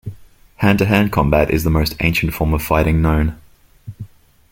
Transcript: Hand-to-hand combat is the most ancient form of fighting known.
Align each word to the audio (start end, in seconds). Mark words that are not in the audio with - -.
Hand-to-hand 0.55 1.11
combat 1.11 1.51
is 1.51 1.63
the 1.63 1.69
most 1.69 1.93
ancient 1.99 2.33
form 2.33 2.55
of 2.55 2.63
fighting 2.63 3.03
known. 3.03 3.37